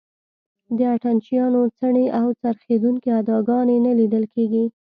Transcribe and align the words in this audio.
د 0.77 0.79
اتڼ 0.93 1.15
چیانو 1.25 1.61
څڼې 1.77 2.05
او 2.19 2.27
څرخېدونکې 2.41 3.09
اداګانې 3.21 3.77
نه 3.85 3.91
لیدل 3.99 4.23
کېږي. 4.33 4.65